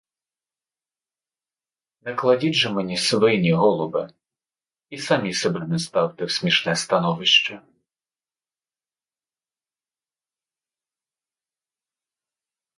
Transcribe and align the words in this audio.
Не 2.01 2.13
кладіть 2.15 2.53
же 2.53 2.69
мені 2.69 2.97
свині, 2.97 3.51
голубе, 3.53 4.09
і 4.89 4.97
самі 4.97 5.33
себе 5.33 5.67
не 5.67 5.79
ставте 5.79 6.25
в 6.25 6.31
смішне 6.31 6.75
становище. 6.75 7.61